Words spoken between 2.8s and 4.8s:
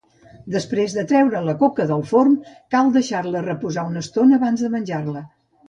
deixar-la reposar una estona abans de